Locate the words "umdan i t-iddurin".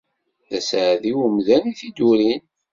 1.25-2.41